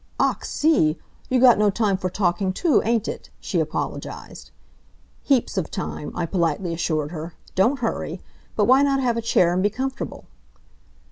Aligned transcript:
"Ach, 0.19 0.43
see! 0.43 0.97
you 1.29 1.39
got 1.39 1.59
no 1.59 1.69
time 1.69 1.95
for 1.95 2.09
talking 2.09 2.53
to, 2.53 2.81
ain't 2.81 3.07
it?" 3.07 3.29
she 3.39 3.59
apologized. 3.59 4.49
"Heaps 5.21 5.59
of 5.59 5.69
time," 5.69 6.11
I 6.15 6.25
politely 6.25 6.73
assured 6.73 7.11
her, 7.11 7.35
"don't 7.53 7.77
hurry. 7.81 8.19
But 8.55 8.65
why 8.65 8.81
not 8.81 8.99
have 8.99 9.15
a 9.15 9.21
chair 9.21 9.53
and 9.53 9.61
be 9.61 9.69
comfortable?" 9.69 10.25